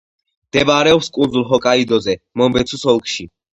მდებარეობს 0.45 1.09
კუნძულ 1.19 1.45
ჰოკაიდოზე, 1.53 2.19
მონბეცუს 2.43 2.91
ოლქში. 2.97 3.31